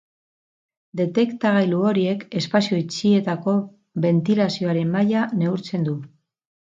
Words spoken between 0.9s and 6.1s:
Detektagailu horiek espazio itxietako bentilazioaren maila neurtzen du.